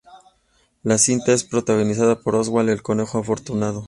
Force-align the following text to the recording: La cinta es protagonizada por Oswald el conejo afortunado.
La 0.81 0.97
cinta 0.97 1.31
es 1.31 1.43
protagonizada 1.43 2.19
por 2.21 2.33
Oswald 2.35 2.69
el 2.71 2.81
conejo 2.81 3.19
afortunado. 3.19 3.79